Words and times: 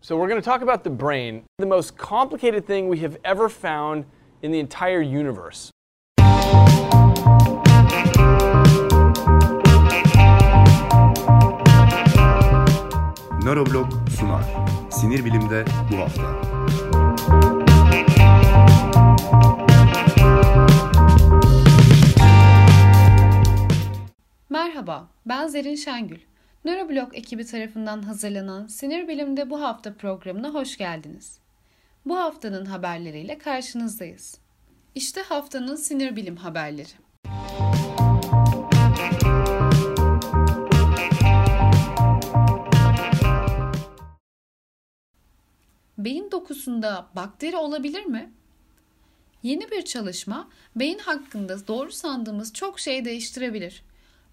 So, 0.00 0.16
we're 0.16 0.28
going 0.28 0.40
to 0.40 0.44
talk 0.44 0.62
about 0.62 0.84
the 0.84 0.90
brain, 0.90 1.42
the 1.58 1.66
most 1.66 1.98
complicated 1.98 2.66
thing 2.66 2.86
we 2.88 3.00
have 3.00 3.18
ever 3.24 3.48
found 3.48 4.04
in 4.42 4.52
the 4.52 4.60
entire 4.60 5.00
universe. 5.02 5.70
Nöroblog 13.42 13.90
sunar. 14.16 14.44
Sinir 14.90 15.24
bilimde 15.24 15.64
bu 15.90 15.96
hafta. 15.96 16.22
Merhaba, 24.50 25.08
ben 25.26 25.46
Zerin 25.46 25.74
Şengül. 25.74 26.18
Nöroblog 26.64 27.14
ekibi 27.14 27.46
tarafından 27.46 28.02
hazırlanan 28.02 28.66
Sinir 28.66 29.08
Bilim'de 29.08 29.50
bu 29.50 29.62
hafta 29.62 29.94
programına 29.94 30.54
hoş 30.54 30.76
geldiniz. 30.76 31.38
Bu 32.06 32.18
haftanın 32.18 32.64
haberleriyle 32.64 33.38
karşınızdayız. 33.38 34.38
İşte 34.94 35.22
haftanın 35.22 35.76
sinir 35.76 36.16
bilim 36.16 36.36
haberleri. 36.36 36.88
Beyin 45.98 46.30
dokusunda 46.30 47.06
bakteri 47.16 47.56
olabilir 47.56 48.04
mi? 48.04 48.32
Yeni 49.42 49.70
bir 49.70 49.82
çalışma 49.82 50.48
beyin 50.76 50.98
hakkında 50.98 51.68
doğru 51.68 51.92
sandığımız 51.92 52.52
çok 52.52 52.80
şey 52.80 53.04
değiştirebilir. 53.04 53.87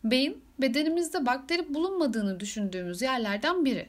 Beyin, 0.06 0.42
bedenimizde 0.62 1.26
bakteri 1.26 1.74
bulunmadığını 1.74 2.40
düşündüğümüz 2.40 3.02
yerlerden 3.02 3.66
biri. 3.66 3.88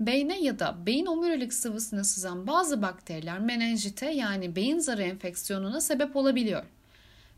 Beyne 0.00 0.40
ya 0.40 0.58
da 0.58 0.76
beyin 0.86 1.06
omurilik 1.06 1.52
sıvısına 1.52 2.04
sızan 2.04 2.46
bazı 2.46 2.82
bakteriler 2.82 3.38
menenjite 3.40 4.10
yani 4.10 4.56
beyin 4.56 4.78
zarı 4.78 5.02
enfeksiyonuna 5.02 5.80
sebep 5.80 6.16
olabiliyor. 6.16 6.64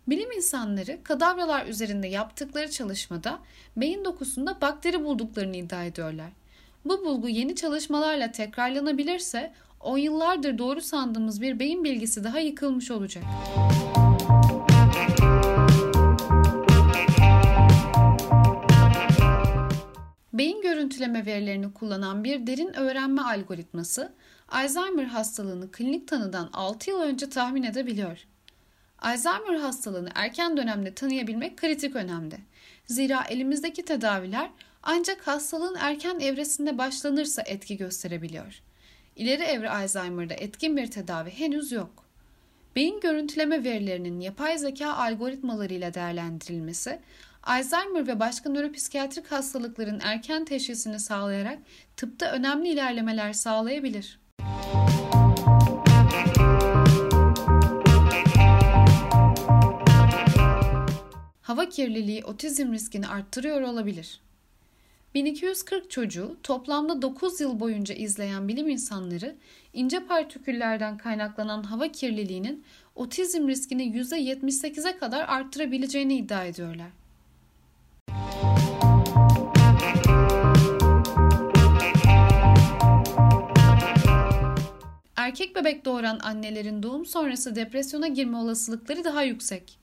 Bilim 0.08 0.33
insanları 0.33 0.98
kadavralar 1.05 1.66
üzerinde 1.66 2.08
yaptıkları 2.08 2.70
çalışmada 2.70 3.39
beyin 3.77 4.05
dokusunda 4.05 4.61
bakteri 4.61 5.05
bulduklarını 5.05 5.56
iddia 5.56 5.84
ediyorlar. 5.84 6.31
Bu 6.84 7.05
bulgu 7.05 7.28
yeni 7.28 7.56
çalışmalarla 7.56 8.33
tekrarlanabilirse 8.33 9.53
on 9.81 9.98
yıllardır 9.98 10.59
doğru 10.59 10.81
sandığımız 10.81 11.41
bir 11.41 11.59
beyin 11.59 11.84
bilgisi 11.84 12.25
daha 12.25 12.38
yıkılmış 12.38 12.91
olacak. 12.91 13.25
Beyin 13.56 14.03
görüntüleme 21.05 21.27
verilerini 21.27 21.72
kullanan 21.72 22.24
bir 22.24 22.47
derin 22.47 22.77
öğrenme 22.77 23.22
algoritması, 23.22 24.12
Alzheimer 24.48 25.05
hastalığını 25.05 25.70
klinik 25.70 26.08
tanıdan 26.08 26.50
6 26.52 26.91
yıl 26.91 27.00
önce 27.00 27.30
tahmin 27.30 27.62
edebiliyor. 27.62 28.19
Alzheimer 28.98 29.55
hastalığını 29.55 30.08
erken 30.14 30.56
dönemde 30.56 30.94
tanıyabilmek 30.94 31.56
kritik 31.56 31.97
önemli. 31.97 32.36
Zira 32.86 33.25
elimizdeki 33.28 33.84
tedaviler 33.84 34.50
ancak 34.82 35.27
hastalığın 35.27 35.77
erken 35.80 36.20
evresinde 36.20 36.78
başlanırsa 36.78 37.42
etki 37.47 37.77
gösterebiliyor. 37.77 38.62
İleri 39.16 39.42
evre 39.42 39.70
Alzheimer'da 39.70 40.34
etkin 40.34 40.77
bir 40.77 40.91
tedavi 40.91 41.30
henüz 41.30 41.72
yok. 41.72 42.05
Beyin 42.77 43.00
görüntüleme 43.00 43.64
verilerinin 43.64 44.20
yapay 44.20 44.58
zeka 44.58 44.92
algoritmalarıyla 44.92 45.94
değerlendirilmesi, 45.94 47.00
Alzheimer 47.47 48.06
ve 48.06 48.20
başka 48.20 48.50
nöropsikiyatrik 48.50 49.33
hastalıkların 49.33 50.00
erken 50.03 50.45
teşhisini 50.45 51.00
sağlayarak 51.00 51.59
tıpta 51.97 52.33
önemli 52.33 52.69
ilerlemeler 52.69 53.33
sağlayabilir. 53.33 54.20
Hava 61.42 61.69
kirliliği 61.69 62.25
otizm 62.25 62.72
riskini 62.72 63.09
arttırıyor 63.09 63.60
olabilir. 63.60 64.21
1240 65.15 65.91
çocuğu 65.91 66.37
toplamda 66.43 67.03
9 67.03 67.41
yıl 67.41 67.60
boyunca 67.60 67.94
izleyen 67.94 68.49
bilim 68.49 68.69
insanları 68.69 69.37
ince 69.72 70.06
partiküllerden 70.06 70.99
kaynaklanan 70.99 71.62
hava 71.62 71.88
kirliliğinin 71.88 72.65
otizm 72.94 73.49
riskini 73.49 73.83
%78'e 73.83 74.99
kadar 74.99 75.28
arttırabileceğini 75.28 76.16
iddia 76.16 76.44
ediyorlar. 76.44 77.03
Erkek 85.34 85.56
bebek 85.56 85.84
doğuran 85.84 86.19
annelerin 86.22 86.83
doğum 86.83 87.06
sonrası 87.06 87.56
depresyona 87.56 88.09
girme 88.09 88.37
olasılıkları 88.37 89.05
daha 89.05 89.22
yüksek. 89.22 89.78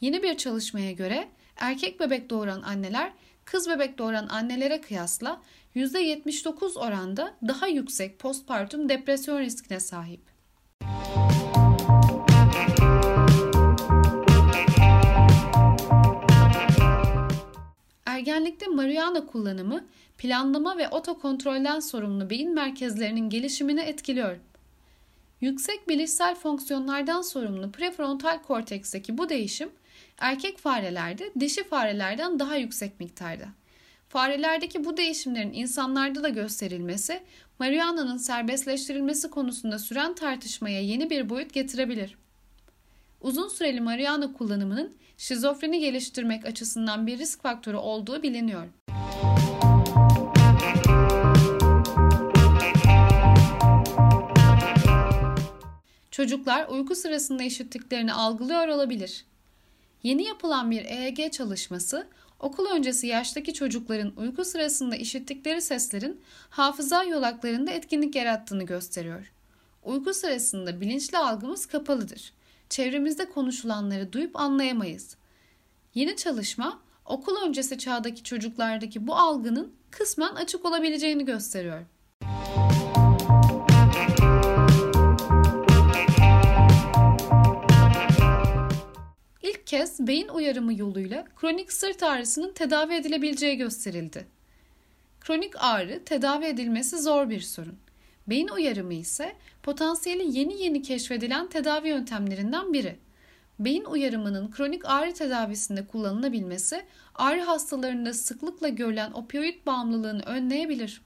Yeni 0.00 0.22
bir 0.22 0.36
çalışmaya 0.36 0.92
göre 0.92 1.28
erkek 1.56 2.00
bebek 2.00 2.30
doğuran 2.30 2.62
anneler 2.62 3.12
kız 3.44 3.68
bebek 3.68 3.98
doğuran 3.98 4.26
annelere 4.28 4.80
kıyasla 4.80 5.42
%79 5.76 6.78
oranda 6.78 7.34
daha 7.48 7.66
yüksek 7.66 8.18
postpartum 8.18 8.88
depresyon 8.88 9.40
riskine 9.40 9.80
sahip. 9.80 10.20
Ergenlikte 18.06 18.66
marihuana 18.66 19.26
kullanımı 19.26 19.84
planlama 20.18 20.78
ve 20.78 20.88
otokontrolden 20.88 21.80
sorumlu 21.80 22.30
beyin 22.30 22.54
merkezlerinin 22.54 23.30
gelişimini 23.30 23.80
etkiliyor. 23.80 24.36
Yüksek 25.40 25.88
bilişsel 25.88 26.34
fonksiyonlardan 26.34 27.22
sorumlu 27.22 27.72
prefrontal 27.72 28.42
korteksteki 28.42 29.18
bu 29.18 29.28
değişim 29.28 29.70
erkek 30.18 30.58
farelerde 30.58 31.32
dişi 31.40 31.64
farelerden 31.64 32.38
daha 32.38 32.56
yüksek 32.56 33.00
miktarda. 33.00 33.48
Farelerdeki 34.08 34.84
bu 34.84 34.96
değişimlerin 34.96 35.52
insanlarda 35.52 36.22
da 36.22 36.28
gösterilmesi, 36.28 37.22
marihuana'nın 37.58 38.16
serbestleştirilmesi 38.16 39.30
konusunda 39.30 39.78
süren 39.78 40.14
tartışmaya 40.14 40.80
yeni 40.80 41.10
bir 41.10 41.28
boyut 41.28 41.52
getirebilir. 41.52 42.18
Uzun 43.20 43.48
süreli 43.48 43.80
marihuana 43.80 44.32
kullanımının 44.32 44.96
şizofreni 45.16 45.80
geliştirmek 45.80 46.46
açısından 46.46 47.06
bir 47.06 47.18
risk 47.18 47.42
faktörü 47.42 47.76
olduğu 47.76 48.22
biliniyor. 48.22 48.66
Çocuklar 56.18 56.68
uyku 56.68 56.94
sırasında 56.94 57.42
işittiklerini 57.42 58.12
algılıyor 58.12 58.68
olabilir. 58.68 59.24
Yeni 60.02 60.24
yapılan 60.24 60.70
bir 60.70 60.84
EEG 60.84 61.32
çalışması 61.32 62.06
okul 62.40 62.66
öncesi 62.66 63.06
yaştaki 63.06 63.54
çocukların 63.54 64.12
uyku 64.16 64.44
sırasında 64.44 64.96
işittikleri 64.96 65.62
seslerin 65.62 66.20
hafıza 66.50 67.04
yolaklarında 67.04 67.70
etkinlik 67.70 68.14
yarattığını 68.16 68.62
gösteriyor. 68.62 69.32
Uyku 69.82 70.14
sırasında 70.14 70.80
bilinçli 70.80 71.18
algımız 71.18 71.66
kapalıdır. 71.66 72.32
Çevremizde 72.68 73.30
konuşulanları 73.30 74.12
duyup 74.12 74.36
anlayamayız. 74.36 75.16
Yeni 75.94 76.16
çalışma 76.16 76.80
okul 77.04 77.36
öncesi 77.46 77.78
çağdaki 77.78 78.22
çocuklardaki 78.22 79.06
bu 79.06 79.14
algının 79.14 79.72
kısmen 79.90 80.34
açık 80.34 80.64
olabileceğini 80.64 81.24
gösteriyor. 81.24 81.86
Kez 89.68 90.06
beyin 90.06 90.28
uyarımı 90.28 90.78
yoluyla 90.78 91.24
kronik 91.36 91.72
sırt 91.72 92.02
ağrısının 92.02 92.52
tedavi 92.52 92.94
edilebileceği 92.94 93.56
gösterildi. 93.56 94.26
Kronik 95.20 95.52
ağrı 95.58 96.04
tedavi 96.04 96.44
edilmesi 96.44 96.98
zor 96.98 97.30
bir 97.30 97.40
sorun. 97.40 97.78
Beyin 98.26 98.48
uyarımı 98.48 98.94
ise 98.94 99.36
potansiyeli 99.62 100.38
yeni 100.38 100.62
yeni 100.62 100.82
keşfedilen 100.82 101.48
tedavi 101.48 101.88
yöntemlerinden 101.88 102.72
biri. 102.72 102.96
Beyin 103.58 103.84
uyarımının 103.84 104.50
kronik 104.50 104.82
ağrı 104.84 105.14
tedavisinde 105.14 105.86
kullanılabilmesi 105.86 106.84
ağrı 107.14 107.40
hastalarında 107.40 108.14
sıklıkla 108.14 108.68
görülen 108.68 109.12
opioid 109.12 109.66
bağımlılığını 109.66 110.22
önleyebilir. 110.22 111.02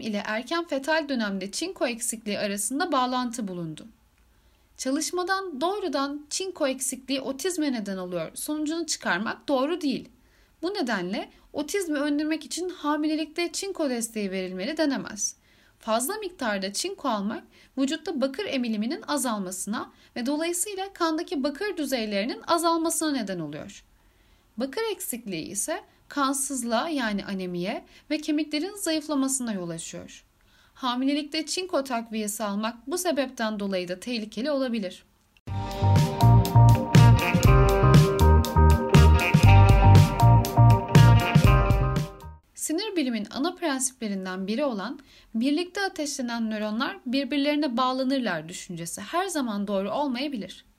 İle 0.00 0.22
erken 0.26 0.66
fetal 0.66 1.08
dönemde 1.08 1.50
çinko 1.50 1.86
eksikliği 1.86 2.38
arasında 2.38 2.92
bağlantı 2.92 3.48
bulundu. 3.48 3.86
Çalışmadan 4.76 5.60
doğrudan 5.60 6.26
çinko 6.30 6.66
eksikliği 6.66 7.20
otizme 7.20 7.72
neden 7.72 7.96
oluyor 7.96 8.30
sonucunu 8.34 8.86
çıkarmak 8.86 9.48
doğru 9.48 9.80
değil. 9.80 10.08
Bu 10.62 10.74
nedenle 10.74 11.30
otizmi 11.52 11.98
önlemek 11.98 12.44
için 12.44 12.68
hamilelikte 12.68 13.52
çinko 13.52 13.90
desteği 13.90 14.30
verilmeli 14.30 14.76
denemez. 14.76 15.36
Fazla 15.78 16.14
miktarda 16.14 16.72
çinko 16.72 17.08
almak 17.08 17.44
vücutta 17.78 18.20
bakır 18.20 18.44
emiliminin 18.46 19.02
azalmasına 19.02 19.92
ve 20.16 20.26
dolayısıyla 20.26 20.92
kandaki 20.92 21.42
bakır 21.42 21.76
düzeylerinin 21.76 22.42
azalmasına 22.46 23.12
neden 23.12 23.40
oluyor. 23.40 23.84
Bakır 24.56 24.82
eksikliği 24.92 25.46
ise 25.46 25.80
kansızlığa 26.10 26.88
yani 26.88 27.24
anemiye 27.24 27.84
ve 28.10 28.18
kemiklerin 28.18 28.76
zayıflamasına 28.76 29.52
yol 29.52 29.70
açıyor. 29.70 30.24
Hamilelikte 30.74 31.46
çinko 31.46 31.84
takviyesi 31.84 32.44
almak 32.44 32.86
bu 32.86 32.98
sebepten 32.98 33.60
dolayı 33.60 33.88
da 33.88 34.00
tehlikeli 34.00 34.50
olabilir. 34.50 35.04
Sinir 42.54 42.96
bilimin 42.96 43.26
ana 43.30 43.54
prensiplerinden 43.54 44.46
biri 44.46 44.64
olan 44.64 44.98
birlikte 45.34 45.80
ateşlenen 45.80 46.50
nöronlar 46.50 46.98
birbirlerine 47.06 47.76
bağlanırlar 47.76 48.48
düşüncesi 48.48 49.00
her 49.00 49.26
zaman 49.26 49.66
doğru 49.66 49.90
olmayabilir. 49.90 50.69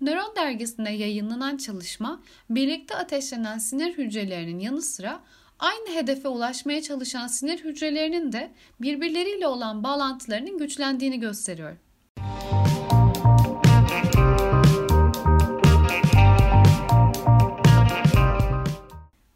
Nöron 0.00 0.36
dergisinde 0.36 0.90
yayınlanan 0.90 1.56
çalışma 1.56 2.22
birlikte 2.50 2.94
ateşlenen 2.94 3.58
sinir 3.58 3.98
hücrelerinin 3.98 4.58
yanı 4.58 4.82
sıra 4.82 5.20
aynı 5.58 5.94
hedefe 5.94 6.28
ulaşmaya 6.28 6.82
çalışan 6.82 7.26
sinir 7.26 7.64
hücrelerinin 7.64 8.32
de 8.32 8.50
birbirleriyle 8.80 9.46
olan 9.46 9.82
bağlantılarının 9.84 10.58
güçlendiğini 10.58 11.20
gösteriyor. 11.20 11.76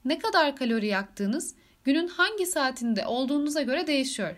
Ne 0.04 0.18
kadar 0.18 0.56
kalori 0.56 0.86
yaktığınız 0.86 1.54
günün 1.84 2.08
hangi 2.08 2.46
saatinde 2.46 3.06
olduğunuza 3.06 3.62
göre 3.62 3.86
değişiyor. 3.86 4.36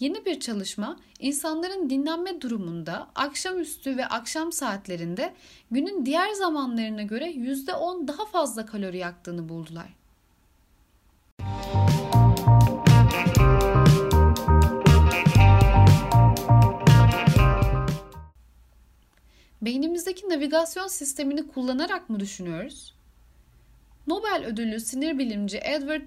Yeni 0.00 0.24
bir 0.24 0.40
çalışma 0.40 0.96
insanların 1.18 1.90
dinlenme 1.90 2.40
durumunda 2.40 3.10
akşamüstü 3.14 3.96
ve 3.96 4.06
akşam 4.06 4.52
saatlerinde 4.52 5.34
günün 5.70 6.06
diğer 6.06 6.32
zamanlarına 6.32 7.02
göre 7.02 7.30
%10 7.30 8.08
daha 8.08 8.26
fazla 8.26 8.66
kalori 8.66 8.98
yaktığını 8.98 9.48
buldular. 9.48 9.94
Beynimizdeki 19.62 20.28
navigasyon 20.28 20.86
sistemini 20.86 21.46
kullanarak 21.46 22.10
mı 22.10 22.20
düşünüyoruz? 22.20 22.94
Nobel 24.06 24.44
ödüllü 24.46 24.80
sinir 24.80 25.18
bilimci 25.18 25.58
Edward 25.58 26.02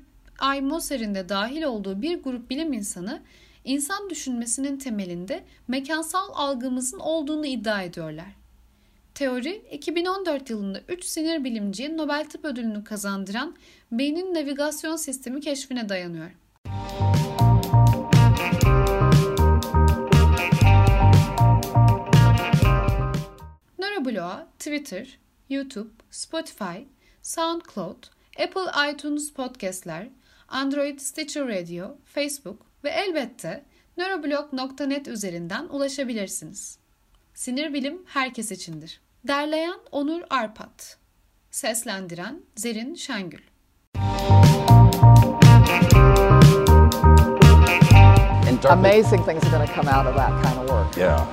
I. 0.57 0.61
Moser'in 0.61 1.15
de 1.15 1.29
dahil 1.29 1.63
olduğu 1.63 2.01
bir 2.01 2.23
grup 2.23 2.49
bilim 2.49 2.73
insanı 2.73 3.21
insan 3.63 4.09
düşünmesinin 4.09 4.77
temelinde 4.77 5.43
mekansal 5.67 6.29
algımızın 6.33 6.99
olduğunu 6.99 7.45
iddia 7.45 7.81
ediyorlar. 7.81 8.35
Teori 9.15 9.65
2014 9.71 10.49
yılında 10.49 10.81
3 10.87 11.03
sinir 11.03 11.43
bilimciye 11.43 11.97
Nobel 11.97 12.29
Tıp 12.29 12.45
Ödülünü 12.45 12.83
kazandıran 12.83 13.55
beynin 13.91 14.33
navigasyon 14.33 14.95
sistemi 14.95 15.41
keşfine 15.41 15.89
dayanıyor. 15.89 16.31
Nörobloğa 23.79 24.47
Twitter, 24.59 25.19
YouTube, 25.49 25.89
Spotify, 26.11 26.79
SoundCloud, 27.21 28.03
Apple 28.39 28.91
iTunes 28.91 29.33
Podcast'ler, 29.33 30.09
Android 30.47 30.99
Stitcher 30.99 31.47
Radio, 31.47 31.97
Facebook 32.05 32.72
ve 32.83 32.89
elbette 32.89 33.63
nöroblog.net 33.97 35.07
üzerinden 35.07 35.67
ulaşabilirsiniz. 35.69 36.77
Sinir 37.33 37.73
bilim 37.73 38.01
herkes 38.05 38.51
içindir. 38.51 39.01
Derleyen 39.27 39.79
Onur 39.91 40.21
Arpat. 40.29 40.97
Seslendiren 41.51 42.41
Zerin 42.55 42.95
Şengül. 42.95 43.41
amazing 48.69 49.23
things 49.23 49.43
are 49.45 49.51
going 49.51 49.67
to 49.67 49.73
come 49.73 49.87
out 49.87 50.07
of 50.07 50.15
that 50.15 50.43
kind 50.43 50.57
of 50.57 50.67
work. 50.69 50.97
Yeah. 50.97 51.27